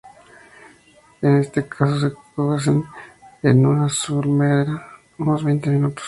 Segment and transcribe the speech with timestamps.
[1.21, 2.83] En este caso se cuecen
[3.43, 5.99] en una salmuera unos veinte minutos.